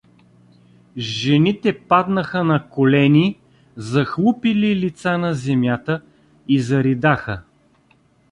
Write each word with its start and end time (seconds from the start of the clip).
Жените 0.97 1.79
паднаха 1.87 2.43
на 2.43 2.69
колени, 2.69 3.39
захлупили 3.75 4.75
лица 4.75 5.17
на 5.17 5.33
земята, 5.33 6.01
и 6.47 6.59
заридаха. 6.61 7.41